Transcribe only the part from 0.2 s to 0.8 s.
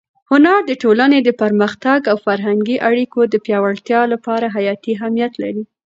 هنر د